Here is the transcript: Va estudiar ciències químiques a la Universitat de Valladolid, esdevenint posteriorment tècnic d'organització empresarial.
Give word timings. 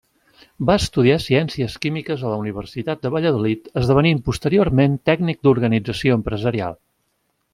Va 0.67 0.75
estudiar 0.83 1.17
ciències 1.25 1.75
químiques 1.83 2.23
a 2.23 2.31
la 2.31 2.39
Universitat 2.45 3.03
de 3.03 3.11
Valladolid, 3.17 3.69
esdevenint 3.83 4.23
posteriorment 4.31 4.97
tècnic 5.13 5.45
d'organització 5.45 6.19
empresarial. 6.23 6.79